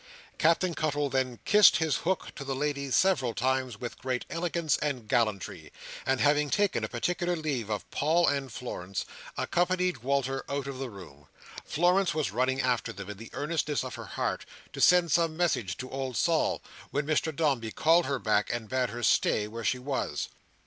Captain 0.39 0.73
Cuttle 0.73 1.11
then 1.11 1.37
kissed 1.45 1.77
his 1.77 1.97
hook 1.97 2.33
to 2.33 2.43
the 2.43 2.55
ladies 2.55 2.95
several 2.95 3.35
times, 3.35 3.79
with 3.79 3.99
great 3.99 4.25
elegance 4.31 4.75
and 4.77 5.07
gallantry; 5.07 5.71
and 6.07 6.19
having 6.19 6.49
taken 6.49 6.83
a 6.83 6.87
particular 6.89 7.35
leave 7.35 7.69
of 7.69 7.87
Paul 7.91 8.27
and 8.27 8.51
Florence, 8.51 9.05
accompanied 9.37 9.99
Walter 9.99 10.43
out 10.49 10.65
of 10.65 10.79
the 10.79 10.89
room. 10.89 11.27
Florence 11.65 12.15
was 12.15 12.31
running 12.31 12.61
after 12.63 12.91
them 12.91 13.11
in 13.11 13.17
the 13.17 13.29
earnestness 13.33 13.83
of 13.83 13.93
her 13.93 14.05
heart, 14.05 14.43
to 14.73 14.81
send 14.81 15.11
some 15.11 15.37
message 15.37 15.77
to 15.77 15.91
old 15.91 16.17
Sol, 16.17 16.63
when 16.89 17.05
Mr 17.05 17.31
Dombey 17.35 17.69
called 17.71 18.07
her 18.07 18.17
back, 18.17 18.51
and 18.51 18.67
bade 18.69 18.89
her 18.89 19.03
stay 19.03 19.47
where 19.47 19.63
she 19.63 19.77
was. 19.77 20.29